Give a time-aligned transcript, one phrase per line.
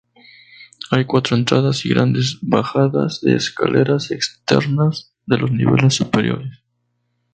[0.89, 6.63] Hay cuatro entradas y grandes bajadas de escaleras externas de los niveles superiores.